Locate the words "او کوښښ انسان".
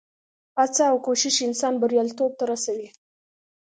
0.91-1.73